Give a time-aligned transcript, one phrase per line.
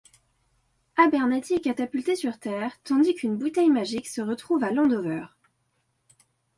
[0.97, 5.25] Abernathy est catapulté sur Terre tandis qu'une bouteille magique se retrouve à Landover.